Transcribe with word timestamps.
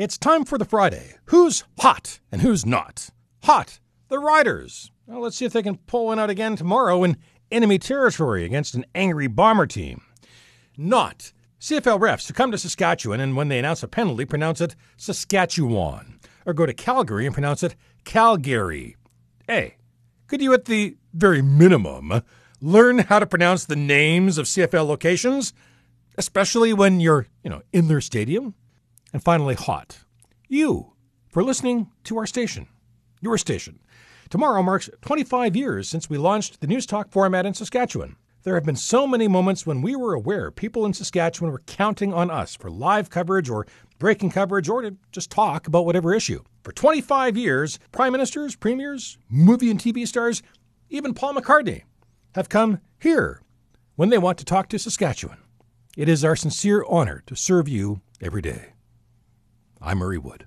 It's 0.00 0.16
time 0.16 0.46
for 0.46 0.56
the 0.56 0.64
Friday. 0.64 1.16
Who's 1.26 1.64
hot 1.78 2.20
and 2.32 2.40
who's 2.40 2.64
not? 2.64 3.10
Hot, 3.42 3.80
the 4.08 4.18
Riders. 4.18 4.90
Well, 5.06 5.20
let's 5.20 5.36
see 5.36 5.44
if 5.44 5.52
they 5.52 5.62
can 5.62 5.76
pull 5.76 6.06
one 6.06 6.18
out 6.18 6.30
again 6.30 6.56
tomorrow 6.56 7.04
in 7.04 7.18
enemy 7.52 7.78
territory 7.78 8.46
against 8.46 8.74
an 8.74 8.86
angry 8.94 9.26
bomber 9.26 9.66
team. 9.66 10.00
Not. 10.74 11.34
CFL 11.60 12.00
refs 12.00 12.26
who 12.26 12.32
come 12.32 12.50
to 12.50 12.56
Saskatchewan 12.56 13.20
and 13.20 13.36
when 13.36 13.48
they 13.48 13.58
announce 13.58 13.82
a 13.82 13.88
penalty, 13.88 14.24
pronounce 14.24 14.62
it 14.62 14.74
Saskatchewan. 14.96 16.18
Or 16.46 16.54
go 16.54 16.64
to 16.64 16.72
Calgary 16.72 17.26
and 17.26 17.34
pronounce 17.34 17.62
it 17.62 17.76
Calgary. 18.04 18.96
Hey, 19.46 19.76
could 20.28 20.40
you 20.40 20.54
at 20.54 20.64
the 20.64 20.96
very 21.12 21.42
minimum 21.42 22.22
learn 22.62 23.00
how 23.00 23.18
to 23.18 23.26
pronounce 23.26 23.66
the 23.66 23.76
names 23.76 24.38
of 24.38 24.46
CFL 24.46 24.88
locations? 24.88 25.52
Especially 26.16 26.72
when 26.72 27.00
you're, 27.00 27.26
you 27.44 27.50
know, 27.50 27.60
in 27.70 27.88
their 27.88 28.00
stadium? 28.00 28.54
And 29.12 29.22
finally, 29.22 29.54
hot. 29.54 30.00
You 30.48 30.92
for 31.28 31.42
listening 31.42 31.90
to 32.04 32.18
our 32.18 32.26
station, 32.26 32.68
your 33.20 33.38
station. 33.38 33.80
Tomorrow 34.30 34.62
marks 34.62 34.90
25 35.02 35.56
years 35.56 35.88
since 35.88 36.08
we 36.08 36.18
launched 36.18 36.60
the 36.60 36.66
News 36.66 36.86
Talk 36.86 37.10
format 37.10 37.46
in 37.46 37.54
Saskatchewan. 37.54 38.16
There 38.42 38.54
have 38.54 38.64
been 38.64 38.76
so 38.76 39.06
many 39.06 39.28
moments 39.28 39.66
when 39.66 39.82
we 39.82 39.94
were 39.94 40.14
aware 40.14 40.50
people 40.50 40.86
in 40.86 40.94
Saskatchewan 40.94 41.52
were 41.52 41.62
counting 41.66 42.14
on 42.14 42.30
us 42.30 42.54
for 42.54 42.70
live 42.70 43.10
coverage 43.10 43.50
or 43.50 43.66
breaking 43.98 44.30
coverage 44.30 44.68
or 44.68 44.82
to 44.82 44.96
just 45.12 45.30
talk 45.30 45.66
about 45.66 45.84
whatever 45.84 46.14
issue. 46.14 46.42
For 46.62 46.72
25 46.72 47.36
years, 47.36 47.78
prime 47.92 48.12
ministers, 48.12 48.56
premiers, 48.56 49.18
movie 49.28 49.70
and 49.70 49.78
TV 49.78 50.06
stars, 50.06 50.42
even 50.88 51.12
Paul 51.12 51.34
McCartney 51.34 51.82
have 52.34 52.48
come 52.48 52.80
here 52.98 53.42
when 53.96 54.08
they 54.08 54.18
want 54.18 54.38
to 54.38 54.44
talk 54.44 54.68
to 54.68 54.78
Saskatchewan. 54.78 55.38
It 55.96 56.08
is 56.08 56.24
our 56.24 56.36
sincere 56.36 56.84
honor 56.88 57.22
to 57.26 57.36
serve 57.36 57.68
you 57.68 58.00
every 58.22 58.42
day. 58.42 58.72
I'm 59.82 59.96
Murray 59.98 60.18
Wood. 60.18 60.46